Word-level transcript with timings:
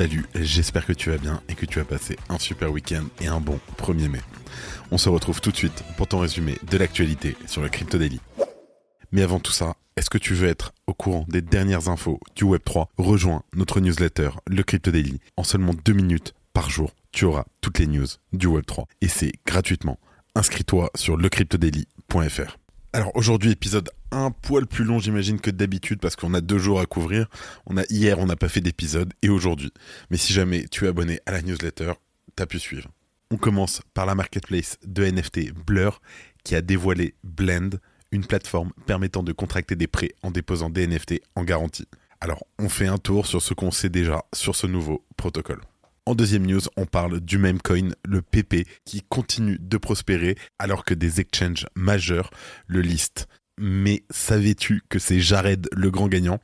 Salut, 0.00 0.24
j'espère 0.34 0.86
que 0.86 0.94
tu 0.94 1.10
vas 1.10 1.18
bien 1.18 1.42
et 1.50 1.54
que 1.54 1.66
tu 1.66 1.78
as 1.78 1.84
passé 1.84 2.16
un 2.30 2.38
super 2.38 2.72
week-end 2.72 3.04
et 3.20 3.26
un 3.26 3.38
bon 3.38 3.60
1er 3.76 4.08
mai. 4.08 4.22
On 4.90 4.96
se 4.96 5.10
retrouve 5.10 5.42
tout 5.42 5.50
de 5.50 5.56
suite 5.56 5.84
pour 5.98 6.06
ton 6.06 6.20
résumé 6.20 6.56
de 6.70 6.78
l'actualité 6.78 7.36
sur 7.46 7.60
le 7.60 7.68
Crypto 7.68 7.98
Daily. 7.98 8.18
Mais 9.12 9.20
avant 9.20 9.40
tout 9.40 9.52
ça, 9.52 9.74
est-ce 9.96 10.08
que 10.08 10.16
tu 10.16 10.32
veux 10.32 10.48
être 10.48 10.72
au 10.86 10.94
courant 10.94 11.26
des 11.28 11.42
dernières 11.42 11.90
infos 11.90 12.18
du 12.34 12.44
Web3 12.44 12.86
Rejoins 12.96 13.42
notre 13.54 13.80
newsletter, 13.80 14.30
le 14.46 14.62
Crypto 14.62 14.90
Daily. 14.90 15.20
En 15.36 15.44
seulement 15.44 15.74
deux 15.84 15.92
minutes 15.92 16.32
par 16.54 16.70
jour, 16.70 16.94
tu 17.12 17.26
auras 17.26 17.44
toutes 17.60 17.78
les 17.78 17.86
news 17.86 18.08
du 18.32 18.48
Web3 18.48 18.86
et 19.02 19.08
c'est 19.08 19.32
gratuitement. 19.44 19.98
Inscris-toi 20.34 20.88
sur 20.94 21.18
lecryptodaily.fr. 21.18 22.56
Alors 22.94 23.14
aujourd'hui, 23.14 23.50
épisode 23.50 23.90
un 24.10 24.30
poil 24.30 24.66
plus 24.66 24.84
long, 24.84 24.98
j'imagine, 24.98 25.40
que 25.40 25.50
d'habitude, 25.50 26.00
parce 26.00 26.16
qu'on 26.16 26.34
a 26.34 26.40
deux 26.40 26.58
jours 26.58 26.80
à 26.80 26.86
couvrir. 26.86 27.28
On 27.66 27.76
a 27.76 27.84
hier, 27.90 28.18
on 28.18 28.26
n'a 28.26 28.36
pas 28.36 28.48
fait 28.48 28.60
d'épisode, 28.60 29.12
et 29.22 29.28
aujourd'hui. 29.28 29.72
Mais 30.10 30.16
si 30.16 30.32
jamais 30.32 30.66
tu 30.70 30.84
es 30.84 30.88
abonné 30.88 31.20
à 31.26 31.32
la 31.32 31.42
newsletter, 31.42 31.92
t'as 32.36 32.46
pu 32.46 32.58
suivre. 32.58 32.88
On 33.30 33.36
commence 33.36 33.80
par 33.94 34.06
la 34.06 34.14
marketplace 34.14 34.78
de 34.84 35.04
NFT 35.04 35.52
Blur, 35.52 36.00
qui 36.44 36.56
a 36.56 36.62
dévoilé 36.62 37.14
Blend, 37.22 37.70
une 38.12 38.26
plateforme 38.26 38.72
permettant 38.86 39.22
de 39.22 39.32
contracter 39.32 39.76
des 39.76 39.86
prêts 39.86 40.12
en 40.22 40.30
déposant 40.30 40.70
des 40.70 40.86
NFT 40.86 41.20
en 41.36 41.44
garantie. 41.44 41.86
Alors, 42.20 42.44
on 42.58 42.68
fait 42.68 42.88
un 42.88 42.98
tour 42.98 43.26
sur 43.26 43.40
ce 43.40 43.54
qu'on 43.54 43.70
sait 43.70 43.88
déjà 43.88 44.24
sur 44.34 44.56
ce 44.56 44.66
nouveau 44.66 45.04
protocole. 45.16 45.60
En 46.06 46.14
deuxième 46.14 46.46
news, 46.46 46.60
on 46.76 46.86
parle 46.86 47.20
du 47.20 47.38
même 47.38 47.60
coin, 47.60 47.90
le 48.04 48.20
PP, 48.20 48.66
qui 48.84 49.02
continue 49.02 49.58
de 49.60 49.76
prospérer 49.76 50.36
alors 50.58 50.84
que 50.84 50.94
des 50.94 51.20
exchanges 51.20 51.66
majeurs 51.76 52.30
le 52.66 52.80
listent. 52.80 53.28
Mais 53.62 54.04
savais-tu 54.08 54.82
que 54.88 54.98
c'est 54.98 55.20
Jared 55.20 55.68
le 55.72 55.90
grand 55.90 56.08
gagnant? 56.08 56.40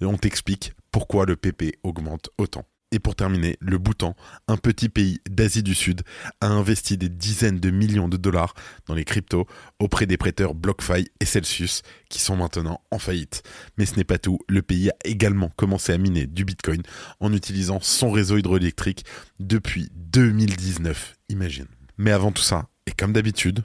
On 0.00 0.16
t'explique 0.16 0.72
pourquoi 0.92 1.26
le 1.26 1.34
PP 1.34 1.78
augmente 1.82 2.30
autant. 2.38 2.64
Et 2.92 3.00
pour 3.00 3.16
terminer, 3.16 3.56
le 3.60 3.78
Bhoutan, 3.78 4.14
un 4.46 4.56
petit 4.56 4.88
pays 4.88 5.18
d'Asie 5.28 5.64
du 5.64 5.74
Sud, 5.74 6.02
a 6.40 6.46
investi 6.46 6.96
des 6.96 7.08
dizaines 7.08 7.58
de 7.58 7.70
millions 7.70 8.08
de 8.08 8.16
dollars 8.16 8.54
dans 8.86 8.94
les 8.94 9.04
cryptos 9.04 9.48
auprès 9.80 10.06
des 10.06 10.16
prêteurs 10.16 10.54
BlockFi 10.54 11.08
et 11.18 11.24
Celsius 11.24 11.82
qui 12.08 12.20
sont 12.20 12.36
maintenant 12.36 12.80
en 12.92 13.00
faillite. 13.00 13.42
Mais 13.76 13.86
ce 13.86 13.96
n'est 13.96 14.04
pas 14.04 14.18
tout, 14.18 14.38
le 14.48 14.62
pays 14.62 14.90
a 14.90 14.94
également 15.04 15.50
commencé 15.56 15.92
à 15.92 15.98
miner 15.98 16.28
du 16.28 16.44
Bitcoin 16.44 16.82
en 17.18 17.32
utilisant 17.32 17.80
son 17.80 18.12
réseau 18.12 18.38
hydroélectrique 18.38 19.04
depuis 19.40 19.88
2019, 19.96 21.16
imagine. 21.30 21.66
Mais 21.98 22.12
avant 22.12 22.30
tout 22.30 22.42
ça, 22.42 22.68
et 22.86 22.92
comme 22.92 23.12
d'habitude... 23.12 23.64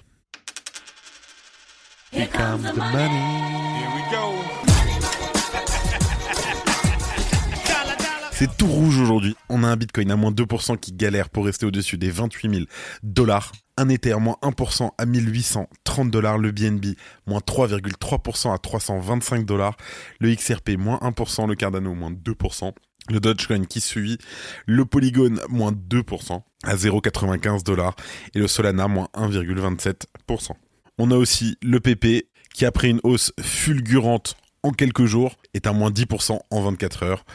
Here 2.11 2.27
comes 2.27 2.61
the 2.61 2.77
money. 2.77 3.09
Here 3.77 3.89
we 3.95 4.03
go. 4.11 4.33
C'est 8.31 8.55
tout 8.57 8.67
rouge 8.67 8.99
aujourd'hui. 8.99 9.35
On 9.49 9.63
a 9.63 9.67
un 9.67 9.75
Bitcoin 9.75 10.11
à 10.11 10.15
moins 10.15 10.31
2% 10.31 10.77
qui 10.77 10.91
galère 10.91 11.29
pour 11.29 11.45
rester 11.45 11.65
au-dessus 11.65 11.97
des 11.97 12.11
28 12.11 12.53
000 12.53 12.65
dollars. 13.01 13.53
Un 13.77 13.89
Ether 13.89 14.15
moins 14.19 14.37
1% 14.43 14.91
à 14.97 15.05
1830 15.05 16.11
dollars. 16.11 16.37
Le 16.37 16.51
BNB 16.51 16.95
moins 17.27 17.39
3,3% 17.39 18.53
à 18.53 18.57
325 18.57 19.45
dollars. 19.45 19.75
Le 20.19 20.33
XRP 20.33 20.77
moins 20.77 20.99
1%. 21.01 21.47
Le 21.47 21.55
Cardano 21.55 21.93
moins 21.95 22.11
2%. 22.11 22.71
Le 23.09 23.19
Dogecoin 23.19 23.65
qui 23.65 23.81
suit, 23.81 24.17
le 24.65 24.83
Polygon 24.83 25.35
moins 25.49 25.71
2% 25.71 26.41
à 26.63 26.75
0,95 26.75 27.63
dollars 27.63 27.95
et 28.33 28.39
le 28.39 28.47
Solana 28.47 28.87
moins 28.87 29.09
1,27%. 29.13 30.53
On 30.97 31.11
a 31.11 31.17
aussi 31.17 31.57
le 31.61 31.81
PP 31.81 32.29
qui 32.53 32.65
après 32.65 32.89
une 32.89 33.01
hausse 33.03 33.33
fulgurante 33.41 34.37
en 34.63 34.71
quelques 34.71 35.03
jours 35.05 35.35
est 35.53 35.67
à 35.67 35.73
moins 35.73 35.91
10% 35.91 36.39
en 36.49 36.61
24 36.61 37.03
heures 37.03 37.25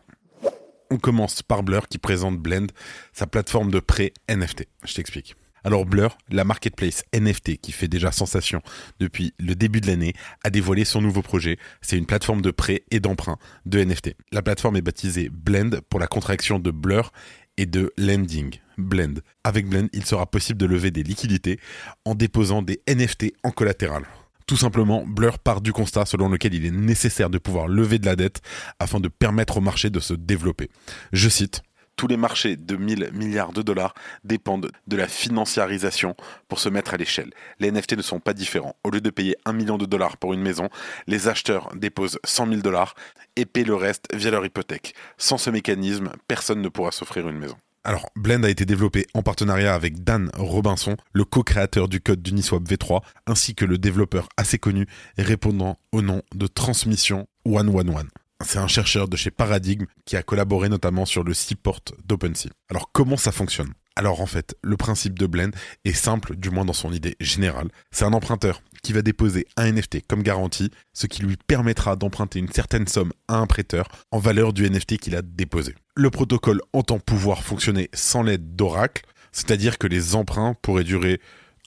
On 0.92 0.98
commence 0.98 1.42
par 1.42 1.64
Blur 1.64 1.88
qui 1.88 1.98
présente 1.98 2.38
Blend, 2.38 2.68
sa 3.14 3.26
plateforme 3.26 3.72
de 3.72 3.80
prêt 3.80 4.14
NFT. 4.30 4.68
Je 4.84 4.94
t'explique. 4.94 5.36
Alors 5.66 5.84
Blur, 5.88 6.16
la 6.30 6.44
marketplace 6.44 7.04
NFT 7.12 7.58
qui 7.58 7.72
fait 7.72 7.88
déjà 7.88 8.12
sensation 8.12 8.62
depuis 9.00 9.34
le 9.40 9.56
début 9.56 9.82
de 9.82 9.88
l'année, 9.88 10.14
a 10.44 10.52
dévoilé 10.52 10.86
son 10.86 11.02
nouveau 11.02 11.24
projet. 11.24 11.58
C'est 11.82 11.98
une 11.98 12.06
plateforme 12.06 12.44
de 12.44 12.52
prêt 12.52 12.84
et 12.92 13.00
d'emprunt 13.00 13.40
de 13.66 13.84
NFT. 13.84 14.16
La 14.32 14.44
plateforme 14.44 14.76
est 14.76 14.84
baptisée 14.84 15.28
Blend 15.30 15.82
pour 15.90 16.00
la 16.00 16.06
contraction 16.06 16.60
de 16.60 16.70
Blur 16.70 17.12
et 17.58 17.66
de 17.66 17.92
lending, 17.98 18.60
blend. 18.78 19.16
Avec 19.44 19.68
Blend, 19.68 19.88
il 19.92 20.06
sera 20.06 20.30
possible 20.30 20.60
de 20.60 20.68
lever 20.68 20.92
des 20.92 21.02
liquidités 21.02 21.60
en 22.06 22.14
déposant 22.14 22.62
des 22.62 22.82
NFT 22.88 23.34
en 23.44 23.50
collatéral. 23.50 24.04
Tout 24.46 24.58
simplement, 24.58 25.04
Blur 25.04 25.40
part 25.40 25.62
du 25.62 25.74
constat 25.74 26.06
selon 26.06 26.30
lequel 26.30 26.54
il 26.54 26.68
est 26.68 26.72
nécessaire 26.72 27.32
de 27.32 27.40
pouvoir 27.40 27.68
lever 27.68 27.98
de 27.98 28.06
la 28.06 28.16
dette 28.16 28.42
afin 28.78 29.00
de 29.00 29.08
permettre 29.08 29.58
au 29.58 29.62
marché 29.62 29.90
de 29.90 30.00
se 30.00 30.14
développer. 30.14 30.70
Je 31.12 31.28
cite, 31.28 31.64
tous 31.96 32.08
les 32.08 32.18
marchés 32.18 32.56
de 32.56 32.76
1000 32.76 33.12
milliards 33.14 33.54
de 33.54 33.62
dollars 33.62 33.94
dépendent 34.24 34.72
de 34.88 34.98
la 34.98 35.08
financiarisation 35.08 36.16
pour 36.48 36.60
se 36.60 36.70
mettre 36.70 36.94
à 36.94 36.98
l'échelle. 36.98 37.32
Les 37.60 37.72
NFT 37.72 37.98
ne 37.98 38.02
sont 38.02 38.20
pas 38.20 38.34
différents. 38.34 38.76
Au 38.84 38.90
lieu 38.90 39.02
de 39.02 39.10
payer 39.10 39.36
1 39.46 39.54
million 39.54 39.78
de 39.78 39.86
dollars 39.86 40.18
pour 40.18 40.34
une 40.34 40.42
maison, 40.42 40.70
les 41.08 41.28
acheteurs 41.28 41.70
déposent 41.76 42.20
100 42.24 42.48
000 42.48 42.62
dollars 42.62 42.96
et 43.36 43.46
paient 43.46 43.64
le 43.64 43.76
reste 43.76 44.08
via 44.14 44.32
leur 44.32 44.46
hypothèque. 44.46 44.94
Sans 45.18 45.38
ce 45.38 45.50
mécanisme, 45.50 46.12
personne 46.28 46.62
ne 46.62 46.70
pourra 46.70 46.92
s'offrir 46.92 47.28
une 47.28 47.38
maison. 47.38 47.58
Alors, 47.84 48.10
Blend 48.16 48.44
a 48.44 48.50
été 48.50 48.66
développé 48.66 49.06
en 49.14 49.22
partenariat 49.22 49.76
avec 49.76 50.04
Dan 50.04 50.32
Robinson, 50.36 50.98
le 51.14 51.24
co-créateur 51.24 51.88
du 51.88 52.02
code 52.02 52.20
d'Uniswap 52.20 52.64
V3, 52.64 53.02
ainsi 53.28 53.54
que 53.54 53.64
le 53.64 53.78
développeur 53.78 54.28
assez 54.38 54.58
connu 54.58 54.88
répondant 55.20 55.78
au 55.92 56.02
nom 56.02 56.24
de 56.34 56.48
Transmission 56.48 57.28
111. 57.46 58.06
C'est 58.44 58.60
un 58.60 58.68
chercheur 58.68 59.08
de 59.08 59.16
chez 59.16 59.32
Paradigm 59.32 59.86
qui 60.06 60.18
a 60.18 60.24
collaboré 60.24 60.68
notamment 60.68 61.06
sur 61.06 61.24
le 61.24 61.34
seaport 61.34 61.80
d'OpenSea. 62.06 62.50
Alors 62.70 62.92
comment 62.92 63.18
ça 63.18 63.32
fonctionne? 63.32 63.74
Alors 63.96 64.20
en 64.20 64.26
fait, 64.26 64.58
le 64.62 64.76
principe 64.76 65.18
de 65.18 65.26
Blend 65.26 65.52
est 65.86 65.94
simple, 65.94 66.36
du 66.36 66.50
moins 66.50 66.66
dans 66.66 66.74
son 66.74 66.92
idée 66.92 67.16
générale. 67.22 67.70
C'est 67.92 68.04
un 68.04 68.12
emprunteur 68.12 68.62
qui 68.84 68.92
va 68.92 69.02
déposer 69.02 69.48
un 69.56 69.72
NFT 69.72 70.06
comme 70.06 70.22
garantie, 70.22 70.70
ce 70.94 71.08
qui 71.08 71.22
lui 71.22 71.38
permettra 71.38 71.96
d'emprunter 71.96 72.40
une 72.40 72.52
certaine 72.52 72.88
somme 72.88 73.14
à 73.30 73.38
un 73.38 73.48
prêteur 73.48 73.88
en 74.12 74.20
valeur 74.20 74.52
du 74.52 74.70
NFT 74.70 74.98
qu'il 74.98 75.16
a 75.16 75.22
déposé. 75.22 75.74
Le 75.96 76.10
protocole 76.10 76.62
entend 76.74 77.00
pouvoir 77.00 77.42
fonctionner 77.42 77.90
sans 77.94 78.22
l'aide 78.22 78.56
d'Oracle, 78.58 79.06
c'est-à-dire 79.32 79.78
que 79.78 79.88
les 79.88 80.16
emprunts 80.16 80.56
pourraient 80.62 80.84
durer 80.84 81.22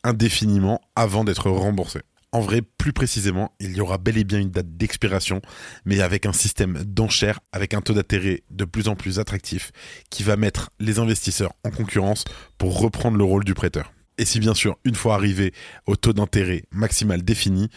indéfiniment 0.05 0.83
avant 0.97 1.25
d'être 1.25 1.50
remboursés. 1.50 2.03
En 2.31 2.41
vrai, 2.41 2.61
plus 2.61 2.93
précisément, 2.93 3.55
il 3.59 3.75
y 3.75 3.81
aura 3.81 3.97
bel 3.97 4.19
et 4.19 4.25
bien 4.25 4.39
une 4.39 4.50
date 4.50 4.77
d'expiration, 4.77 5.41
mais 5.87 6.00
avec 6.00 6.27
un 6.27 6.34
système 6.34 6.84
d'enchères, 6.84 7.41
avec 7.53 7.72
un 7.72 7.81
taux 7.81 7.94
d'intérêt 7.94 8.43
de 8.50 8.66
plus 8.66 8.89
en 8.89 8.97
plus 8.97 9.19
attractif, 9.19 9.72
qui 10.11 10.25
va 10.25 10.37
mettre 10.37 10.71
les 10.78 10.99
investisseurs 10.99 11.55
en 11.65 11.71
concurrence 11.71 12.25
pour 12.59 12.81
reprendre 12.81 13.17
le 13.17 13.25
rôle 13.25 13.44
du 13.44 13.55
prêteur. 13.55 13.93
Et 14.19 14.27
si 14.27 14.41
bien 14.41 14.53
sûr, 14.53 14.77
une 14.84 14.94
fois 14.94 15.15
arrivé 15.15 15.55
au 15.87 15.97
taux 15.97 16.12
d'intérêt 16.12 16.65
maximal 16.71 17.22
défini, 17.22 17.71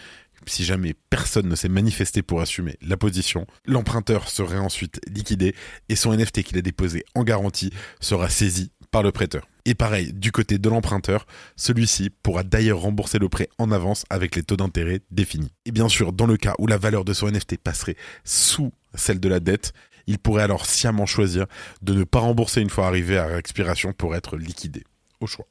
si 0.47 0.65
jamais 0.65 0.95
personne 1.09 1.47
ne 1.47 1.55
s'est 1.55 1.69
manifesté 1.69 2.21
pour 2.21 2.41
assumer 2.41 2.75
la 2.81 2.97
position, 2.97 3.45
l'emprunteur 3.65 4.27
serait 4.27 4.57
ensuite 4.57 4.99
liquidé 5.07 5.55
et 5.87 5.95
son 5.95 6.13
NFT 6.13 6.43
qu'il 6.43 6.57
a 6.57 6.61
déposé 6.61 7.05
en 7.15 7.23
garantie 7.23 7.71
sera 7.99 8.27
saisi 8.27 8.71
par 8.89 9.03
le 9.03 9.11
prêteur. 9.11 9.47
Et 9.65 9.75
pareil, 9.75 10.13
du 10.13 10.31
côté 10.31 10.57
de 10.57 10.69
l'emprunteur, 10.69 11.25
celui-ci 11.55 12.09
pourra 12.09 12.43
d'ailleurs 12.43 12.81
rembourser 12.81 13.19
le 13.19 13.29
prêt 13.29 13.49
en 13.57 13.71
avance 13.71 14.05
avec 14.09 14.35
les 14.35 14.43
taux 14.43 14.57
d'intérêt 14.57 15.01
définis. 15.11 15.51
Et 15.65 15.71
bien 15.71 15.89
sûr, 15.89 16.13
dans 16.13 16.25
le 16.25 16.37
cas 16.37 16.55
où 16.59 16.67
la 16.67 16.77
valeur 16.77 17.05
de 17.05 17.13
son 17.13 17.29
NFT 17.29 17.57
passerait 17.57 17.95
sous 18.23 18.71
celle 18.95 19.19
de 19.19 19.29
la 19.29 19.39
dette, 19.39 19.73
il 20.07 20.17
pourrait 20.17 20.43
alors 20.43 20.65
sciemment 20.65 21.05
choisir 21.05 21.45
de 21.81 21.93
ne 21.93 22.03
pas 22.03 22.19
rembourser 22.19 22.61
une 22.61 22.69
fois 22.69 22.87
arrivé 22.87 23.17
à 23.17 23.29
l'expiration 23.29 23.93
pour 23.93 24.15
être 24.15 24.37
liquidé. 24.37 24.83
Au 25.19 25.27
choix. 25.27 25.45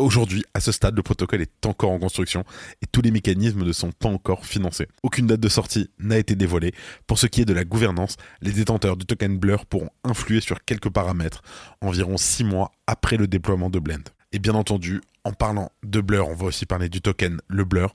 Aujourd'hui, 0.00 0.44
à 0.54 0.60
ce 0.60 0.72
stade, 0.72 0.96
le 0.96 1.02
protocole 1.02 1.42
est 1.42 1.66
encore 1.66 1.90
en 1.90 1.98
construction 1.98 2.44
et 2.80 2.86
tous 2.86 3.02
les 3.02 3.10
mécanismes 3.10 3.64
ne 3.64 3.72
sont 3.72 3.92
pas 3.92 4.08
encore 4.08 4.46
financés. 4.46 4.88
Aucune 5.02 5.26
date 5.26 5.40
de 5.40 5.48
sortie 5.50 5.90
n'a 5.98 6.16
été 6.16 6.34
dévoilée. 6.36 6.72
Pour 7.06 7.18
ce 7.18 7.26
qui 7.26 7.42
est 7.42 7.44
de 7.44 7.52
la 7.52 7.64
gouvernance, 7.64 8.16
les 8.40 8.52
détenteurs 8.52 8.96
du 8.96 9.04
token 9.04 9.36
Blur 9.36 9.66
pourront 9.66 9.90
influer 10.02 10.40
sur 10.40 10.64
quelques 10.64 10.88
paramètres 10.88 11.42
environ 11.82 12.16
6 12.16 12.44
mois 12.44 12.72
après 12.86 13.18
le 13.18 13.26
déploiement 13.26 13.68
de 13.68 13.78
Blend. 13.78 14.08
Et 14.32 14.38
bien 14.38 14.54
entendu, 14.54 15.02
En 15.22 15.34
parlant 15.34 15.70
de 15.82 16.00
Blur, 16.00 16.28
on 16.28 16.34
va 16.34 16.46
aussi 16.46 16.64
parler 16.64 16.88
du 16.88 17.02
token, 17.02 17.42
le 17.46 17.64
Blur. 17.66 17.92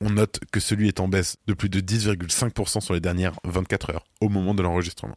On 0.00 0.10
note 0.10 0.38
que 0.52 0.60
celui 0.60 0.86
est 0.86 1.00
en 1.00 1.08
baisse 1.08 1.38
de 1.48 1.54
plus 1.54 1.68
de 1.68 1.80
10,5% 1.80 2.80
sur 2.80 2.94
les 2.94 3.00
dernières 3.00 3.34
24 3.42 3.90
heures 3.90 4.04
au 4.20 4.28
moment 4.28 4.54
de 4.54 4.62
l'enregistrement. 4.62 5.16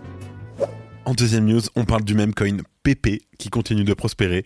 En 1.11 1.13
deuxième 1.13 1.43
news, 1.43 1.59
on 1.75 1.83
parle 1.83 2.05
du 2.05 2.13
même 2.13 2.33
coin 2.33 2.55
PP 2.83 3.23
qui 3.37 3.49
continue 3.49 3.83
de 3.83 3.93
prospérer 3.93 4.45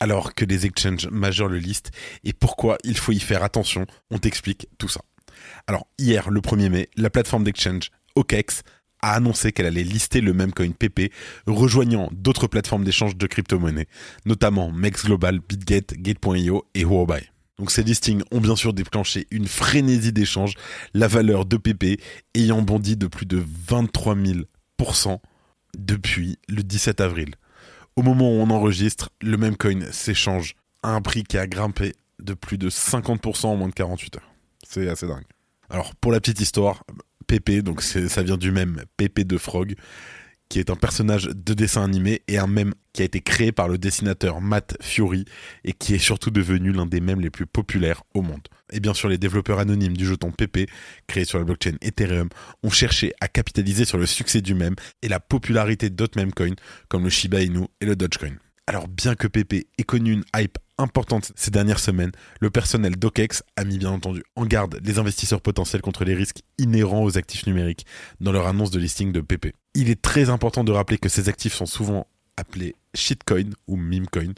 alors 0.00 0.34
que 0.34 0.44
les 0.44 0.66
exchanges 0.66 1.08
majeurs 1.08 1.48
le 1.48 1.56
listent 1.56 1.92
et 2.24 2.34
pourquoi 2.34 2.76
il 2.84 2.98
faut 2.98 3.12
y 3.12 3.18
faire 3.18 3.42
attention. 3.42 3.86
On 4.10 4.18
t'explique 4.18 4.68
tout 4.76 4.88
ça. 4.88 5.00
Alors 5.66 5.86
hier, 5.96 6.28
le 6.28 6.42
1er 6.42 6.68
mai, 6.68 6.90
la 6.98 7.08
plateforme 7.08 7.44
d'exchange 7.44 7.90
OKEx 8.16 8.64
a 9.00 9.14
annoncé 9.14 9.52
qu'elle 9.52 9.64
allait 9.64 9.82
lister 9.82 10.20
le 10.20 10.34
même 10.34 10.52
coin 10.52 10.72
PP, 10.72 11.10
rejoignant 11.46 12.10
d'autres 12.12 12.48
plateformes 12.48 12.84
d'échange 12.84 13.16
de 13.16 13.26
crypto-monnaies, 13.26 13.88
notamment 14.26 14.70
Mex 14.70 15.06
Global, 15.06 15.40
BitGet, 15.40 15.86
Gate.io 15.96 16.66
et 16.74 16.82
Huobai. 16.82 17.30
Donc 17.58 17.70
ces 17.70 17.82
listings 17.82 18.22
ont 18.30 18.42
bien 18.42 18.56
sûr 18.56 18.74
déclenché 18.74 19.26
une 19.30 19.46
frénésie 19.46 20.12
d'échanges, 20.12 20.52
la 20.92 21.08
valeur 21.08 21.46
de 21.46 21.56
PP 21.56 21.98
ayant 22.34 22.60
bondi 22.60 22.98
de 22.98 23.06
plus 23.06 23.24
de 23.24 23.42
23 23.68 24.16
000% 24.16 25.18
depuis 25.78 26.38
le 26.48 26.62
17 26.62 27.00
avril. 27.00 27.34
Au 27.96 28.02
moment 28.02 28.30
où 28.30 28.40
on 28.40 28.50
enregistre, 28.50 29.10
le 29.22 29.36
même 29.36 29.56
coin 29.56 29.80
s'échange 29.92 30.54
à 30.82 30.90
un 30.90 31.00
prix 31.00 31.24
qui 31.24 31.38
a 31.38 31.46
grimpé 31.46 31.94
de 32.20 32.34
plus 32.34 32.58
de 32.58 32.70
50% 32.70 33.46
en 33.46 33.56
moins 33.56 33.68
de 33.68 33.74
48 33.74 34.16
heures. 34.16 34.34
C'est 34.66 34.88
assez 34.88 35.06
dingue. 35.06 35.24
Alors, 35.70 35.94
pour 35.96 36.12
la 36.12 36.20
petite 36.20 36.40
histoire, 36.40 36.84
Pépé, 37.26 37.62
donc 37.62 37.82
ça 37.82 38.22
vient 38.22 38.36
du 38.36 38.50
même 38.50 38.82
Pépé 38.96 39.24
de 39.24 39.38
Frog, 39.38 39.74
qui 40.48 40.58
est 40.58 40.70
un 40.70 40.76
personnage 40.76 41.24
de 41.24 41.54
dessin 41.54 41.84
animé 41.84 42.22
et 42.28 42.38
un 42.38 42.46
mème 42.46 42.74
qui 42.92 43.02
a 43.02 43.04
été 43.04 43.20
créé 43.20 43.50
par 43.50 43.68
le 43.68 43.76
dessinateur 43.76 44.40
Matt 44.40 44.76
Fury 44.80 45.24
et 45.64 45.72
qui 45.72 45.94
est 45.94 45.98
surtout 45.98 46.30
devenu 46.30 46.72
l'un 46.72 46.86
des 46.86 47.00
mèmes 47.00 47.20
les 47.20 47.30
plus 47.30 47.46
populaires 47.46 48.02
au 48.14 48.22
monde. 48.22 48.46
Et 48.72 48.80
bien 48.80 48.94
sûr, 48.94 49.08
les 49.08 49.18
développeurs 49.18 49.58
anonymes 49.58 49.96
du 49.96 50.06
jeton 50.06 50.30
PP, 50.30 50.70
créé 51.06 51.24
sur 51.24 51.38
la 51.38 51.44
blockchain 51.44 51.76
Ethereum, 51.80 52.28
ont 52.62 52.70
cherché 52.70 53.12
à 53.20 53.28
capitaliser 53.28 53.84
sur 53.84 53.98
le 53.98 54.06
succès 54.06 54.40
du 54.42 54.54
mème 54.54 54.76
et 55.02 55.08
la 55.08 55.20
popularité 55.20 55.90
d'autres 55.90 56.20
meme 56.20 56.32
coins 56.32 56.54
comme 56.88 57.04
le 57.04 57.10
Shiba 57.10 57.42
Inu 57.42 57.66
et 57.80 57.86
le 57.86 57.96
Dogecoin. 57.96 58.36
Alors 58.66 58.88
bien 58.88 59.14
que 59.14 59.26
PP 59.26 59.66
ait 59.76 59.84
connu 59.84 60.12
une 60.12 60.24
hype 60.34 60.58
importante 60.78 61.32
ces 61.36 61.50
dernières 61.50 61.78
semaines, 61.78 62.12
le 62.40 62.50
personnel 62.50 62.96
d'OKEx 62.96 63.42
a 63.56 63.64
mis 63.64 63.78
bien 63.78 63.90
entendu 63.90 64.22
en 64.36 64.46
garde 64.46 64.80
les 64.82 64.98
investisseurs 64.98 65.42
potentiels 65.42 65.82
contre 65.82 66.04
les 66.04 66.14
risques 66.14 66.42
inhérents 66.56 67.04
aux 67.04 67.18
actifs 67.18 67.46
numériques 67.46 67.86
dans 68.20 68.32
leur 68.32 68.46
annonce 68.46 68.70
de 68.70 68.78
listing 68.78 69.12
de 69.12 69.20
PP. 69.20 69.52
Il 69.74 69.90
est 69.90 70.00
très 70.00 70.30
important 70.30 70.64
de 70.64 70.72
rappeler 70.72 70.98
que 70.98 71.10
ces 71.10 71.28
actifs 71.28 71.52
sont 71.52 71.66
souvent 71.66 72.06
appelés 72.38 72.74
shitcoin 72.94 73.50
ou 73.68 73.76
memecoin 73.76 74.32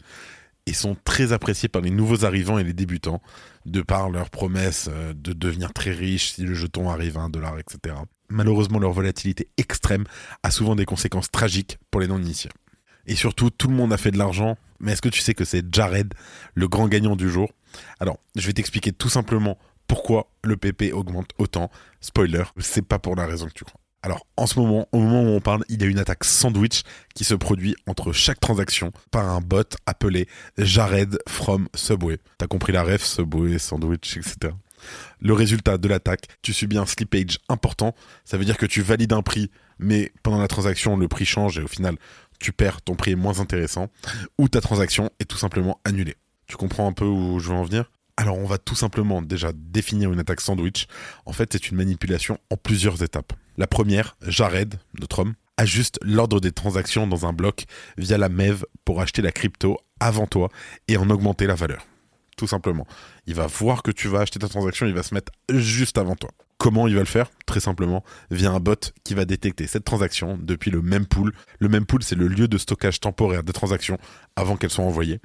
et 0.65 0.73
sont 0.73 0.97
très 1.05 1.31
appréciés 1.31 1.69
par 1.69 1.81
les 1.81 1.89
nouveaux 1.89 2.25
arrivants 2.25 2.59
et 2.59 2.63
les 2.65 2.73
débutants 2.73 3.21
de 3.65 3.81
par 3.81 4.09
leur 4.09 4.29
promesse 4.29 4.89
euh, 4.91 5.13
de 5.13 5.31
devenir 5.31 5.71
très 5.71 5.91
riches 5.91 6.33
si 6.33 6.41
le 6.41 6.53
jeton 6.53 6.89
arrive 6.89 7.17
à 7.17 7.21
un 7.21 7.29
dollar, 7.29 7.57
etc. 7.57 7.95
Malheureusement, 8.29 8.77
leur 8.77 8.91
volatilité 8.91 9.47
extrême 9.55 10.03
a 10.43 10.51
souvent 10.51 10.75
des 10.75 10.85
conséquences 10.85 11.31
tragiques 11.31 11.77
pour 11.89 12.01
les 12.01 12.07
non-initiés. 12.07 12.51
Et 13.07 13.15
surtout, 13.15 13.49
tout 13.49 13.67
le 13.67 13.75
monde 13.75 13.93
a 13.93 13.97
fait 13.97 14.11
de 14.11 14.17
l'argent. 14.17 14.57
Mais 14.79 14.91
est-ce 14.91 15.01
que 15.01 15.09
tu 15.09 15.21
sais 15.21 15.33
que 15.33 15.45
c'est 15.45 15.73
Jared, 15.73 16.13
le 16.53 16.67
grand 16.67 16.87
gagnant 16.87 17.15
du 17.15 17.29
jour? 17.29 17.49
Alors, 17.99 18.19
je 18.35 18.45
vais 18.45 18.53
t'expliquer 18.53 18.91
tout 18.91 19.09
simplement 19.09 19.57
pourquoi 19.87 20.29
le 20.43 20.57
PP 20.57 20.93
augmente 20.93 21.31
autant. 21.37 21.71
Spoiler, 22.01 22.43
c'est 22.57 22.85
pas 22.85 22.99
pour 22.99 23.15
la 23.15 23.25
raison 23.25 23.47
que 23.47 23.53
tu 23.53 23.63
crois. 23.63 23.79
Alors, 24.03 24.27
en 24.37 24.45
ce 24.45 24.59
moment, 24.59 24.87
au 24.91 24.99
moment 24.99 25.23
où 25.23 25.35
on 25.35 25.41
parle, 25.41 25.63
il 25.69 25.81
y 25.81 25.85
a 25.85 25.87
une 25.87 25.99
attaque 25.99 26.23
sandwich 26.23 26.83
qui 27.15 27.23
se 27.23 27.33
produit 27.33 27.75
entre 27.87 28.13
chaque 28.13 28.39
transaction 28.39 28.91
par 29.11 29.27
un 29.27 29.41
bot 29.41 29.63
appelé 29.85 30.27
Jared 30.57 31.17
from 31.27 31.67
Subway. 31.73 32.19
T'as 32.37 32.47
compris 32.47 32.71
la 32.71 32.83
ref, 32.83 33.03
Subway, 33.03 33.57
sandwich, 33.57 34.17
etc. 34.17 34.53
Le 35.19 35.33
résultat 35.33 35.77
de 35.77 35.87
l'attaque, 35.87 36.27
tu 36.41 36.53
subis 36.53 36.77
un 36.77 36.85
slippage 36.85 37.39
important. 37.49 37.95
Ça 38.23 38.37
veut 38.37 38.45
dire 38.45 38.57
que 38.57 38.67
tu 38.67 38.81
valides 38.81 39.13
un 39.13 39.23
prix, 39.23 39.49
mais 39.79 40.11
pendant 40.23 40.39
la 40.39 40.47
transaction, 40.47 40.95
le 40.95 41.07
prix 41.07 41.25
change 41.25 41.57
et 41.57 41.63
au 41.63 41.67
final, 41.67 41.95
tu 42.39 42.51
perds, 42.51 42.81
ton 42.81 42.95
prix 42.95 43.15
moins 43.15 43.39
intéressant, 43.39 43.89
ou 44.37 44.49
ta 44.49 44.61
transaction 44.61 45.09
est 45.19 45.25
tout 45.25 45.37
simplement 45.37 45.79
annulée. 45.83 46.15
Tu 46.47 46.55
comprends 46.55 46.87
un 46.87 46.93
peu 46.93 47.05
où 47.05 47.39
je 47.39 47.49
veux 47.49 47.55
en 47.55 47.63
venir? 47.63 47.91
Alors 48.15 48.37
on 48.37 48.45
va 48.45 48.57
tout 48.57 48.75
simplement 48.75 49.21
déjà 49.21 49.51
définir 49.53 50.11
une 50.11 50.19
attaque 50.19 50.41
sandwich. 50.41 50.87
En 51.25 51.33
fait, 51.33 51.53
c'est 51.53 51.69
une 51.69 51.77
manipulation 51.77 52.39
en 52.49 52.57
plusieurs 52.57 53.03
étapes. 53.03 53.33
La 53.57 53.67
première, 53.67 54.15
Jared, 54.25 54.75
notre 54.99 55.19
homme, 55.19 55.33
ajuste 55.57 55.99
l'ordre 56.01 56.39
des 56.39 56.51
transactions 56.51 57.07
dans 57.07 57.25
un 57.25 57.33
bloc 57.33 57.65
via 57.97 58.17
la 58.17 58.29
MEV 58.29 58.65
pour 58.85 59.01
acheter 59.01 59.21
la 59.21 59.31
crypto 59.31 59.77
avant 59.99 60.27
toi 60.27 60.49
et 60.87 60.97
en 60.97 61.09
augmenter 61.09 61.47
la 61.47 61.55
valeur. 61.55 61.85
Tout 62.37 62.47
simplement. 62.47 62.85
Il 63.25 63.33
va 63.33 63.47
voir 63.47 63.81
que 63.81 63.91
tu 63.91 64.07
vas 64.07 64.19
acheter 64.21 64.39
ta 64.39 64.47
transaction, 64.47 64.85
il 64.85 64.93
va 64.93 65.03
se 65.03 65.13
mettre 65.13 65.31
juste 65.49 65.97
avant 65.97 66.15
toi. 66.15 66.29
Comment 66.59 66.87
il 66.87 66.93
va 66.93 67.01
le 67.01 67.07
faire? 67.07 67.29
Très 67.47 67.59
simplement, 67.59 68.03
via 68.31 68.51
un 68.51 68.59
bot 68.59 68.93
qui 69.03 69.15
va 69.15 69.25
détecter 69.25 69.65
cette 69.67 69.83
transaction 69.83 70.39
depuis 70.41 70.71
le 70.71 70.81
même 70.81 71.07
pool. 71.07 71.33
Le 71.59 71.67
même 71.67 71.85
pool, 71.85 72.03
c'est 72.03 72.15
le 72.15 72.27
lieu 72.27 72.47
de 72.47 72.57
stockage 72.57 72.99
temporaire 72.99 73.43
des 73.43 73.53
transactions 73.53 73.97
avant 74.35 74.55
qu'elles 74.55 74.69
soient 74.69 74.85
envoyées, 74.85 75.19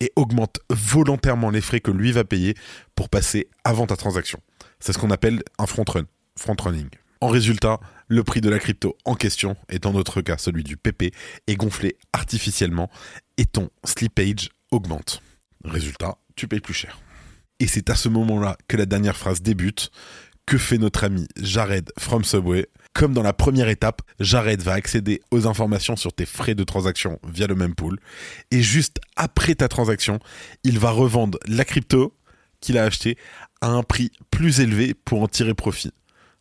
et 0.00 0.12
augmente 0.14 0.60
volontairement 0.70 1.50
les 1.50 1.62
frais 1.62 1.80
que 1.80 1.90
lui 1.90 2.12
va 2.12 2.24
payer 2.24 2.54
pour 2.94 3.08
passer 3.08 3.48
avant 3.64 3.86
ta 3.86 3.96
transaction. 3.96 4.40
C'est 4.78 4.92
ce 4.92 4.98
qu'on 4.98 5.10
appelle 5.10 5.42
un 5.58 5.66
front 5.66 5.84
run, 5.86 6.04
front 6.38 6.56
running. 6.62 6.88
En 7.20 7.28
résultat, 7.28 7.80
le 8.08 8.22
prix 8.24 8.40
de 8.40 8.50
la 8.50 8.58
crypto 8.58 8.96
en 9.04 9.14
question, 9.14 9.56
et 9.70 9.78
dans 9.78 9.92
notre 9.92 10.20
cas 10.20 10.36
celui 10.38 10.64
du 10.64 10.76
PP, 10.76 11.14
est 11.46 11.56
gonflé 11.56 11.96
artificiellement 12.12 12.90
et 13.38 13.46
ton 13.46 13.70
slippage 13.84 14.50
augmente. 14.70 15.22
Résultat, 15.64 16.16
tu 16.36 16.48
payes 16.48 16.60
plus 16.60 16.74
cher. 16.74 17.00
Et 17.60 17.66
c'est 17.66 17.90
à 17.90 17.94
ce 17.94 18.08
moment-là 18.08 18.56
que 18.68 18.76
la 18.76 18.86
dernière 18.86 19.16
phrase 19.16 19.42
débute 19.42 19.90
que 20.46 20.56
fait 20.56 20.78
notre 20.78 21.04
ami 21.04 21.28
Jared 21.36 21.90
from 21.98 22.24
Subway? 22.24 22.68
Comme 22.94 23.12
dans 23.12 23.22
la 23.22 23.34
première 23.34 23.68
étape, 23.68 24.00
Jared 24.18 24.62
va 24.62 24.72
accéder 24.72 25.20
aux 25.30 25.46
informations 25.46 25.94
sur 25.94 26.12
tes 26.12 26.24
frais 26.24 26.54
de 26.54 26.64
transaction 26.64 27.18
via 27.28 27.46
le 27.46 27.54
même 27.54 27.74
pool. 27.74 27.98
Et 28.50 28.62
juste 28.62 28.98
après 29.14 29.54
ta 29.54 29.68
transaction, 29.68 30.20
il 30.64 30.78
va 30.78 30.90
revendre 30.90 31.38
la 31.46 31.66
crypto 31.66 32.16
qu'il 32.60 32.78
a 32.78 32.84
acheté 32.84 33.18
à 33.60 33.68
un 33.68 33.82
prix 33.82 34.10
plus 34.30 34.60
élevé 34.60 34.94
pour 34.94 35.20
en 35.20 35.28
tirer 35.28 35.52
profit. 35.52 35.92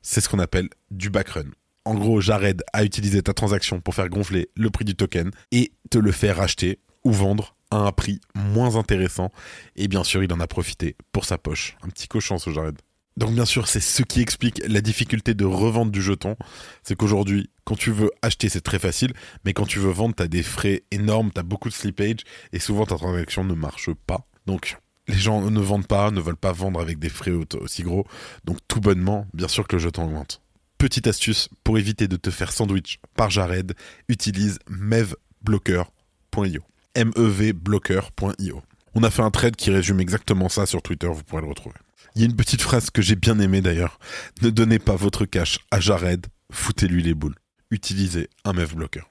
C'est 0.02 0.22
ce 0.22 0.30
qu'on 0.30 0.40
appelle 0.40 0.70
du 0.90 1.10
backrun. 1.10 1.52
En 1.84 1.96
gros, 1.96 2.22
Jared 2.22 2.64
a 2.72 2.86
utilisé 2.86 3.22
ta 3.22 3.34
transaction 3.34 3.82
pour 3.82 3.94
faire 3.94 4.08
gonfler 4.08 4.50
le 4.56 4.70
prix 4.70 4.86
du 4.86 4.96
token 4.96 5.32
et 5.52 5.74
te 5.90 5.98
le 5.98 6.14
faire 6.14 6.40
acheter 6.40 6.80
ou 7.04 7.12
vendre 7.12 7.57
un 7.72 7.92
prix 7.92 8.22
moins 8.36 8.76
intéressant. 8.76 9.32
Et 9.76 9.88
bien 9.88 10.04
sûr, 10.04 10.24
il 10.24 10.32
en 10.34 10.40
a 10.40 10.48
profité 10.48 10.96
pour 11.12 11.26
sa 11.26 11.38
poche. 11.38 11.78
Un 11.84 11.90
petit 11.90 12.08
cochon, 12.08 12.38
ce 12.38 12.52
Jared. 12.52 12.78
Donc 13.18 13.34
bien 13.34 13.46
sûr, 13.46 13.68
c'est 13.68 13.80
ce 13.80 14.04
qui 14.04 14.22
explique 14.22 14.62
la 14.68 14.80
difficulté 14.80 15.34
de 15.34 15.44
revente 15.44 15.92
du 15.92 16.04
jeton. 16.04 16.36
C'est 16.84 16.96
qu'aujourd'hui, 16.96 17.50
quand 17.64 17.76
tu 17.76 17.92
veux 17.92 18.12
acheter, 18.22 18.48
c'est 18.48 18.62
très 18.62 18.78
facile, 18.78 19.12
mais 19.44 19.54
quand 19.54 19.66
tu 19.66 19.80
veux 19.80 19.90
vendre, 19.90 20.14
tu 20.16 20.22
as 20.22 20.28
des 20.28 20.44
frais 20.44 20.84
énormes, 20.92 21.32
tu 21.34 21.40
as 21.40 21.44
beaucoup 21.44 21.68
de 21.68 21.74
slippage, 21.74 22.20
et 22.54 22.60
souvent 22.60 22.86
ta 22.86 22.96
transaction 22.96 23.44
ne 23.44 23.56
marche 23.56 23.90
pas. 24.06 24.28
Donc 24.46 24.78
les 25.08 25.18
gens 25.18 25.50
ne 25.50 25.60
vendent 25.60 25.88
pas, 25.88 26.12
ne 26.12 26.22
veulent 26.22 26.38
pas 26.38 26.52
vendre 26.52 26.80
avec 26.80 27.00
des 27.00 27.10
frais 27.10 27.32
aussi 27.32 27.82
gros. 27.82 28.06
Donc 28.46 28.60
tout 28.68 28.82
bonnement, 28.82 29.26
bien 29.34 29.48
sûr 29.48 29.68
que 29.68 29.78
le 29.78 29.82
jeton 29.82 30.06
augmente. 30.06 30.42
Petite 30.78 31.08
astuce, 31.08 31.50
pour 31.64 31.80
éviter 31.80 32.08
de 32.08 32.18
te 32.18 32.30
faire 32.30 32.52
sandwich 32.52 33.00
par 33.16 33.32
Jared, 33.32 33.74
utilise 34.10 34.60
mevblocker.io. 34.70 36.62
mevblocker.io. 37.06 38.62
On 38.96 39.04
a 39.04 39.10
fait 39.10 39.22
un 39.22 39.32
trade 39.32 39.56
qui 39.56 39.70
résume 39.70 40.00
exactement 40.00 40.50
ça 40.50 40.66
sur 40.66 40.82
Twitter, 40.82 41.08
vous 41.08 41.24
pourrez 41.24 41.42
le 41.42 41.50
retrouver. 41.50 41.76
Il 42.16 42.22
y 42.22 42.24
a 42.24 42.28
une 42.28 42.36
petite 42.36 42.62
phrase 42.62 42.90
que 42.90 43.02
j'ai 43.02 43.16
bien 43.16 43.40
aimée 43.40 43.62
d'ailleurs. 43.62 44.00
Ne 44.42 44.50
donnez 44.50 44.80
pas 44.80 44.96
votre 44.96 45.26
cash 45.26 45.60
à 45.70 45.80
Jared, 45.80 46.26
foutez-lui 46.52 47.04
les 47.04 47.14
boules. 47.14 47.36
Utilisez 47.70 48.30
un 48.44 48.54
meuf 48.54 48.76
bloqueur. 48.76 49.10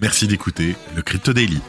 Merci 0.00 0.26
d'écouter 0.26 0.74
le 0.96 1.02
Crypto 1.02 1.32
Daily. 1.32 1.60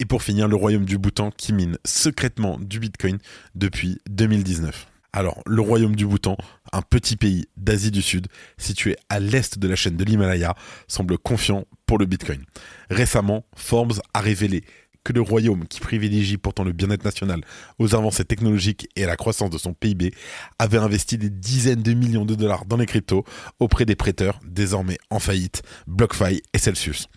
Et 0.00 0.04
pour 0.04 0.22
finir, 0.22 0.48
le 0.48 0.56
royaume 0.56 0.84
du 0.84 0.98
Bhoutan 0.98 1.30
qui 1.30 1.52
mine 1.52 1.78
secrètement 1.84 2.58
du 2.58 2.78
Bitcoin 2.78 3.18
depuis 3.54 3.98
2019. 4.10 4.86
Alors, 5.12 5.40
le 5.46 5.60
royaume 5.60 5.94
du 5.94 6.06
Bhoutan, 6.06 6.36
un 6.72 6.82
petit 6.82 7.16
pays 7.16 7.46
d'Asie 7.56 7.92
du 7.92 8.02
Sud, 8.02 8.26
situé 8.58 8.96
à 9.08 9.20
l'est 9.20 9.58
de 9.58 9.68
la 9.68 9.76
chaîne 9.76 9.96
de 9.96 10.04
l'Himalaya, 10.04 10.56
semble 10.88 11.18
confiant 11.18 11.66
le 11.98 12.06
Bitcoin. 12.06 12.44
Récemment, 12.90 13.44
Forbes 13.56 14.00
a 14.12 14.20
révélé 14.20 14.64
que 15.04 15.12
le 15.12 15.20
royaume, 15.20 15.68
qui 15.68 15.80
privilégie 15.80 16.38
pourtant 16.38 16.64
le 16.64 16.72
bien-être 16.72 17.04
national 17.04 17.42
aux 17.78 17.94
avancées 17.94 18.24
technologiques 18.24 18.88
et 18.96 19.04
à 19.04 19.06
la 19.06 19.16
croissance 19.16 19.50
de 19.50 19.58
son 19.58 19.74
PIB, 19.74 20.14
avait 20.58 20.78
investi 20.78 21.18
des 21.18 21.30
dizaines 21.30 21.82
de 21.82 21.92
millions 21.92 22.24
de 22.24 22.34
dollars 22.34 22.64
dans 22.64 22.78
les 22.78 22.86
cryptos 22.86 23.24
auprès 23.60 23.84
des 23.84 23.94
prêteurs 23.94 24.40
désormais 24.44 24.98
en 25.10 25.18
faillite, 25.18 25.62
BlockFi 25.86 26.42
et 26.52 26.58
Celsius. 26.58 27.08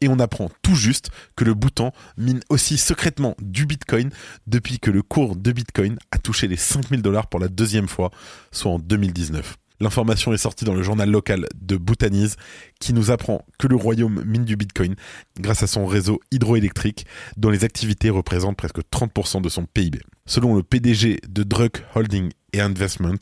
Et 0.00 0.08
on 0.08 0.18
apprend 0.18 0.50
tout 0.62 0.74
juste 0.74 1.10
que 1.36 1.44
le 1.44 1.54
Bhoutan 1.54 1.92
mine 2.16 2.40
aussi 2.48 2.78
secrètement 2.78 3.36
du 3.40 3.66
Bitcoin 3.66 4.10
depuis 4.46 4.80
que 4.80 4.90
le 4.90 5.02
cours 5.02 5.36
de 5.36 5.52
Bitcoin 5.52 5.98
a 6.10 6.18
touché 6.18 6.48
les 6.48 6.56
5000 6.56 7.02
dollars 7.02 7.28
pour 7.28 7.40
la 7.40 7.48
deuxième 7.48 7.88
fois, 7.88 8.10
soit 8.50 8.72
en 8.72 8.78
2019. 8.78 9.58
L'information 9.84 10.32
est 10.32 10.38
sortie 10.38 10.64
dans 10.64 10.72
le 10.72 10.82
journal 10.82 11.10
local 11.10 11.46
de 11.60 11.76
Bhutanese 11.76 12.36
qui 12.80 12.94
nous 12.94 13.10
apprend 13.10 13.44
que 13.58 13.66
le 13.66 13.76
royaume 13.76 14.24
mine 14.24 14.46
du 14.46 14.56
Bitcoin 14.56 14.94
grâce 15.38 15.62
à 15.62 15.66
son 15.66 15.84
réseau 15.84 16.20
hydroélectrique 16.30 17.04
dont 17.36 17.50
les 17.50 17.64
activités 17.64 18.08
représentent 18.08 18.56
presque 18.56 18.78
30% 18.90 19.42
de 19.42 19.50
son 19.50 19.66
PIB. 19.66 20.00
Selon 20.24 20.54
le 20.54 20.62
PDG 20.62 21.20
de 21.28 21.42
Druk 21.42 21.84
Holding 21.94 22.30
et 22.54 22.60
Investment, 22.60 23.18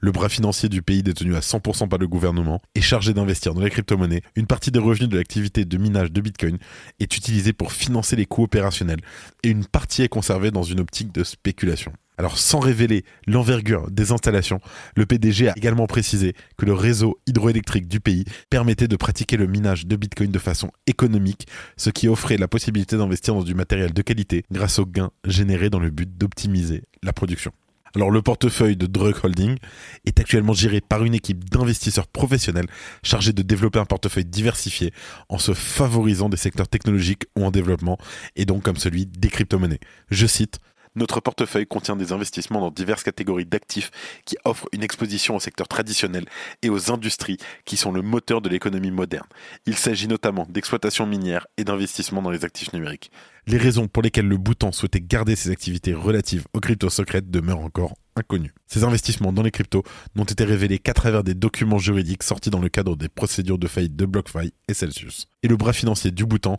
le 0.00 0.12
bras 0.12 0.28
financier 0.28 0.68
du 0.68 0.80
pays 0.80 1.02
détenu 1.02 1.34
à 1.34 1.40
100% 1.40 1.88
par 1.88 1.98
le 1.98 2.06
gouvernement, 2.06 2.62
est 2.76 2.80
chargé 2.80 3.12
d'investir 3.12 3.52
dans 3.52 3.60
les 3.60 3.70
crypto-monnaies. 3.70 4.22
Une 4.36 4.46
partie 4.46 4.70
des 4.70 4.78
revenus 4.78 5.08
de 5.08 5.16
l'activité 5.16 5.64
de 5.64 5.76
minage 5.76 6.12
de 6.12 6.20
Bitcoin 6.20 6.58
est 7.00 7.16
utilisée 7.16 7.52
pour 7.52 7.72
financer 7.72 8.14
les 8.14 8.26
coûts 8.26 8.44
opérationnels 8.44 9.00
et 9.42 9.50
une 9.50 9.66
partie 9.66 10.02
est 10.02 10.08
conservée 10.08 10.52
dans 10.52 10.62
une 10.62 10.78
optique 10.78 11.12
de 11.12 11.24
spéculation. 11.24 11.92
Alors 12.18 12.38
sans 12.38 12.60
révéler 12.60 13.04
l'envergure 13.26 13.90
des 13.90 14.12
installations, 14.12 14.60
le 14.96 15.04
PDG 15.04 15.48
a 15.48 15.52
également 15.56 15.86
précisé 15.86 16.34
que 16.56 16.64
le 16.64 16.72
réseau 16.72 17.18
hydroélectrique 17.26 17.88
du 17.88 18.00
pays 18.00 18.24
permettait 18.48 18.88
de 18.88 18.96
pratiquer 18.96 19.36
le 19.36 19.46
minage 19.46 19.86
de 19.86 19.96
Bitcoin 19.96 20.30
de 20.30 20.38
façon 20.38 20.70
économique, 20.86 21.46
ce 21.76 21.90
qui 21.90 22.08
offrait 22.08 22.38
la 22.38 22.48
possibilité 22.48 22.96
d'investir 22.96 23.34
dans 23.34 23.42
du 23.42 23.54
matériel 23.54 23.92
de 23.92 24.02
qualité 24.02 24.44
grâce 24.50 24.78
aux 24.78 24.86
gains 24.86 25.10
générés 25.26 25.70
dans 25.70 25.80
le 25.80 25.90
but 25.90 26.16
d'optimiser 26.16 26.84
la 27.02 27.12
production. 27.12 27.52
Alors 27.96 28.10
le 28.10 28.20
portefeuille 28.20 28.76
de 28.76 28.84
Drug 28.84 29.14
Holding 29.22 29.56
est 30.04 30.20
actuellement 30.20 30.52
géré 30.52 30.82
par 30.82 31.02
une 31.02 31.14
équipe 31.14 31.48
d'investisseurs 31.48 32.06
professionnels 32.06 32.66
chargés 33.02 33.32
de 33.32 33.40
développer 33.40 33.78
un 33.78 33.86
portefeuille 33.86 34.26
diversifié 34.26 34.92
en 35.30 35.38
se 35.38 35.54
favorisant 35.54 36.28
des 36.28 36.36
secteurs 36.36 36.68
technologiques 36.68 37.24
ou 37.38 37.46
en 37.46 37.50
développement 37.50 37.96
et 38.36 38.44
donc 38.44 38.64
comme 38.64 38.76
celui 38.76 39.06
des 39.06 39.28
crypto-monnaies. 39.28 39.80
Je 40.10 40.26
cite 40.26 40.58
notre 40.96 41.20
portefeuille 41.20 41.66
contient 41.66 41.96
des 41.96 42.12
investissements 42.12 42.60
dans 42.60 42.70
diverses 42.70 43.02
catégories 43.02 43.46
d'actifs 43.46 43.90
qui 44.24 44.36
offrent 44.44 44.68
une 44.72 44.82
exposition 44.82 45.36
au 45.36 45.40
secteur 45.40 45.68
traditionnel 45.68 46.24
et 46.62 46.70
aux 46.70 46.90
industries 46.90 47.38
qui 47.64 47.76
sont 47.76 47.92
le 47.92 48.02
moteur 48.02 48.40
de 48.40 48.48
l'économie 48.48 48.90
moderne. 48.90 49.26
Il 49.66 49.76
s'agit 49.76 50.08
notamment 50.08 50.46
d'exploitation 50.48 51.06
minière 51.06 51.46
et 51.56 51.64
d'investissement 51.64 52.22
dans 52.22 52.30
les 52.30 52.44
actifs 52.44 52.72
numériques. 52.72 53.10
Les 53.46 53.58
raisons 53.58 53.86
pour 53.86 54.02
lesquelles 54.02 54.26
le 54.26 54.38
Bhoutan 54.38 54.72
souhaitait 54.72 55.00
garder 55.00 55.36
ses 55.36 55.50
activités 55.50 55.94
relatives 55.94 56.46
aux 56.52 56.58
cryptos 56.58 56.90
secrètes 56.90 57.30
demeurent 57.30 57.60
encore 57.60 57.94
inconnues. 58.16 58.52
Ces 58.66 58.82
investissements 58.82 59.32
dans 59.32 59.42
les 59.42 59.52
cryptos 59.52 59.84
n'ont 60.16 60.24
été 60.24 60.42
révélés 60.42 60.80
qu'à 60.80 60.94
travers 60.94 61.22
des 61.22 61.34
documents 61.34 61.78
juridiques 61.78 62.24
sortis 62.24 62.50
dans 62.50 62.58
le 62.58 62.68
cadre 62.68 62.96
des 62.96 63.08
procédures 63.08 63.58
de 63.58 63.68
faillite 63.68 63.94
de 63.94 64.04
BlockFi 64.04 64.52
et 64.66 64.74
Celsius. 64.74 65.28
Et 65.44 65.48
le 65.48 65.56
bras 65.56 65.72
financier 65.72 66.10
du 66.10 66.26
Bhoutan 66.26 66.56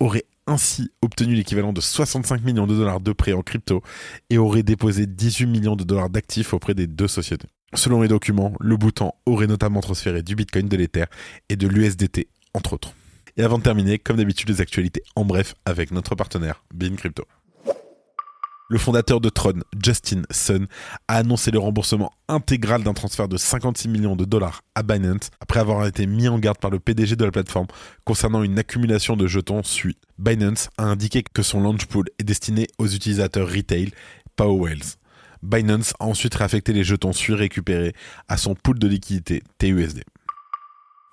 aurait 0.00 0.24
ainsi 0.46 0.90
obtenu 1.02 1.34
l'équivalent 1.34 1.72
de 1.72 1.80
65 1.80 2.42
millions 2.42 2.66
de 2.66 2.74
dollars 2.74 3.00
de 3.00 3.12
prêts 3.12 3.32
en 3.32 3.42
crypto 3.42 3.82
et 4.30 4.38
aurait 4.38 4.62
déposé 4.62 5.06
18 5.06 5.46
millions 5.46 5.76
de 5.76 5.84
dollars 5.84 6.10
d'actifs 6.10 6.54
auprès 6.54 6.74
des 6.74 6.86
deux 6.86 7.08
sociétés. 7.08 7.48
Selon 7.74 8.00
les 8.00 8.08
documents, 8.08 8.54
le 8.60 8.76
Bhoutan 8.76 9.14
aurait 9.26 9.46
notamment 9.46 9.80
transféré 9.80 10.22
du 10.22 10.34
Bitcoin, 10.34 10.68
de 10.68 10.76
l'Ether 10.76 11.04
et 11.50 11.56
de 11.56 11.68
l'USDT, 11.68 12.28
entre 12.54 12.72
autres. 12.72 12.94
Et 13.36 13.42
avant 13.42 13.58
de 13.58 13.62
terminer, 13.62 13.98
comme 13.98 14.16
d'habitude, 14.16 14.48
les 14.48 14.60
actualités 14.60 15.02
en 15.14 15.24
bref 15.24 15.54
avec 15.64 15.90
notre 15.90 16.14
partenaire, 16.14 16.64
Bean 16.74 16.96
Crypto. 16.96 17.24
Le 18.70 18.76
fondateur 18.76 19.22
de 19.22 19.30
Tron, 19.30 19.60
Justin 19.82 20.22
Sun, 20.30 20.66
a 21.08 21.16
annoncé 21.16 21.50
le 21.50 21.58
remboursement 21.58 22.12
intégral 22.28 22.82
d'un 22.82 22.92
transfert 22.92 23.26
de 23.26 23.38
56 23.38 23.88
millions 23.88 24.14
de 24.14 24.26
dollars 24.26 24.60
à 24.74 24.82
Binance 24.82 25.30
après 25.40 25.58
avoir 25.58 25.86
été 25.86 26.06
mis 26.06 26.28
en 26.28 26.38
garde 26.38 26.58
par 26.58 26.70
le 26.70 26.78
PDG 26.78 27.16
de 27.16 27.24
la 27.24 27.30
plateforme 27.30 27.66
concernant 28.04 28.42
une 28.42 28.58
accumulation 28.58 29.16
de 29.16 29.26
jetons 29.26 29.62
SUI. 29.62 29.96
Binance 30.18 30.68
a 30.76 30.84
indiqué 30.84 31.22
que 31.22 31.42
son 31.42 31.62
launch 31.62 31.86
pool 31.86 32.10
est 32.18 32.24
destiné 32.24 32.66
aux 32.76 32.86
utilisateurs 32.86 33.48
retail, 33.48 33.90
pas 34.36 34.46
aux 34.46 34.58
whales. 34.58 34.84
Binance 35.42 35.94
a 35.98 36.04
ensuite 36.04 36.34
réaffecté 36.34 36.74
les 36.74 36.84
jetons 36.84 37.14
SUI 37.14 37.32
récupérés 37.32 37.94
à 38.28 38.36
son 38.36 38.54
pool 38.54 38.78
de 38.78 38.86
liquidité 38.86 39.42
TUSD. 39.56 40.02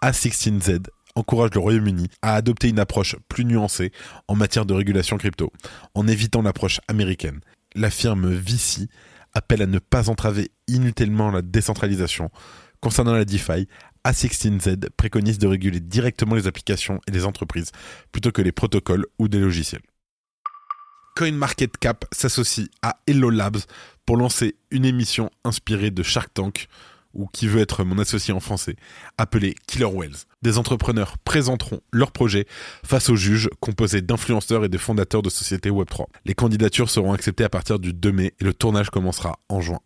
A16Z 0.04 0.88
encourage 1.16 1.52
le 1.54 1.60
Royaume-Uni 1.60 2.08
à 2.22 2.36
adopter 2.36 2.70
une 2.70 2.80
approche 2.80 3.16
plus 3.30 3.46
nuancée 3.46 3.92
en 4.28 4.36
matière 4.36 4.66
de 4.66 4.74
régulation 4.74 5.18
crypto, 5.18 5.52
en 5.94 6.08
évitant 6.08 6.42
l'approche 6.42 6.80
américaine. 6.88 7.42
La 7.74 7.90
firme 7.90 8.32
Vici 8.32 8.90
appelle 9.34 9.62
à 9.62 9.68
ne 9.68 9.80
pas 9.80 10.10
entraver 10.10 10.52
inutilement 10.68 11.32
la 11.32 11.42
décentralisation. 11.42 12.30
Concernant 12.82 13.14
la 13.14 13.26
DeFi, 13.26 13.68
A16Z 14.06 14.90
préconise 14.96 15.40
de 15.40 15.48
réguler 15.48 15.80
directement 15.80 16.36
les 16.36 16.48
applications 16.48 17.02
et 17.08 17.12
les 17.12 17.26
entreprises 17.26 17.72
plutôt 18.12 18.32
que 18.32 18.42
les 18.42 18.52
protocoles 18.52 19.06
ou 19.20 19.28
des 19.28 19.40
logiciels. 19.40 19.82
CoinMarketCap 21.16 22.06
s'associe 22.12 22.68
à 22.82 23.00
Hello 23.08 23.30
Labs 23.30 23.62
pour 24.06 24.18
lancer 24.18 24.56
une 24.70 24.86
émission 24.86 25.30
inspirée 25.44 25.92
de 25.92 26.04
Shark 26.04 26.34
Tank 26.34 26.68
ou 27.16 27.28
qui 27.28 27.48
veut 27.48 27.62
être 27.62 27.84
mon 27.84 27.98
associé 27.98 28.34
en 28.34 28.40
français, 28.40 28.76
appelé 29.18 29.56
Killer 29.68 29.90
Wells. 29.92 30.26
Des 30.42 30.58
entrepreneurs 30.58 31.18
présenteront 31.18 31.82
leurs 31.92 32.12
projets 32.12 32.46
face 32.84 33.10
aux 33.10 33.16
juges 33.16 33.50
composés 33.60 34.02
d'influenceurs 34.02 34.66
et 34.66 34.70
de 34.70 34.78
fondateurs 34.78 35.24
de 35.24 35.30
sociétés 35.30 35.72
Web3. 35.72 36.06
Les 36.26 36.36
candidatures 36.36 36.90
seront 36.90 37.14
acceptées 37.14 37.44
à 37.44 37.50
partir 37.50 37.80
du 37.80 37.94
2 37.94 38.12
mai 38.12 38.34
et 38.40 38.44
le 38.44 38.54
tournage 38.54 38.90
commencera 38.90 39.40
en 39.50 39.62
juin. 39.62 39.80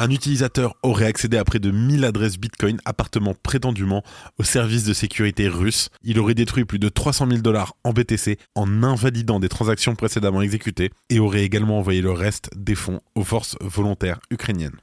Un 0.00 0.10
utilisateur 0.10 0.76
aurait 0.84 1.06
accédé 1.06 1.38
à 1.38 1.44
près 1.44 1.58
de 1.58 1.72
1000 1.72 2.04
adresses 2.04 2.38
Bitcoin 2.38 2.78
appartenant 2.84 3.34
prétendument 3.34 4.04
au 4.38 4.44
service 4.44 4.84
de 4.84 4.92
sécurité 4.92 5.48
russe. 5.48 5.88
Il 6.04 6.20
aurait 6.20 6.34
détruit 6.34 6.64
plus 6.64 6.78
de 6.78 6.88
300 6.88 7.26
000 7.28 7.40
dollars 7.40 7.74
en 7.82 7.92
BTC 7.92 8.38
en 8.54 8.84
invalidant 8.84 9.40
des 9.40 9.48
transactions 9.48 9.96
précédemment 9.96 10.40
exécutées 10.40 10.92
et 11.10 11.18
aurait 11.18 11.42
également 11.42 11.78
envoyé 11.78 12.00
le 12.00 12.12
reste 12.12 12.50
des 12.56 12.76
fonds 12.76 13.00
aux 13.16 13.24
forces 13.24 13.56
volontaires 13.60 14.20
ukrainiennes. 14.30 14.78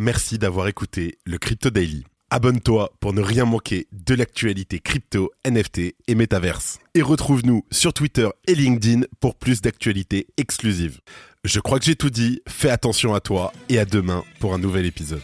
Merci 0.00 0.38
d'avoir 0.38 0.68
écouté 0.68 1.18
le 1.26 1.38
Crypto 1.38 1.70
Daily. 1.70 2.04
Abonne-toi 2.30 2.92
pour 3.00 3.12
ne 3.12 3.20
rien 3.20 3.44
manquer 3.44 3.88
de 3.90 4.14
l'actualité 4.14 4.78
crypto, 4.78 5.32
NFT 5.44 5.96
et 6.06 6.14
métaverse. 6.14 6.78
Et 6.94 7.02
retrouve-nous 7.02 7.64
sur 7.72 7.92
Twitter 7.92 8.28
et 8.46 8.54
LinkedIn 8.54 9.06
pour 9.18 9.34
plus 9.34 9.60
d'actualités 9.60 10.28
exclusives. 10.36 11.00
Je 11.42 11.58
crois 11.58 11.80
que 11.80 11.84
j'ai 11.84 11.96
tout 11.96 12.10
dit, 12.10 12.42
fais 12.46 12.70
attention 12.70 13.12
à 13.12 13.18
toi 13.18 13.52
et 13.68 13.80
à 13.80 13.84
demain 13.84 14.22
pour 14.38 14.54
un 14.54 14.58
nouvel 14.58 14.86
épisode. 14.86 15.22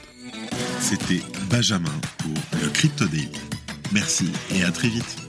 C'était 0.81 1.23
Benjamin 1.49 1.95
pour 2.19 2.35
le 2.61 2.69
Crypto 2.71 3.05
Daily. 3.05 3.31
Merci 3.93 4.29
et 4.57 4.65
à 4.65 4.73
très 4.73 4.89
vite. 4.89 5.24